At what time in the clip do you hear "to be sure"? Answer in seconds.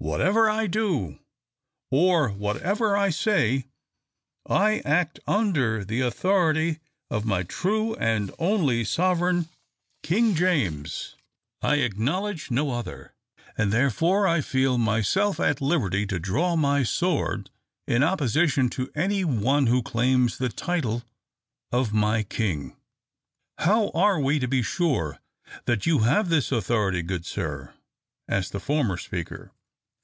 24.38-25.18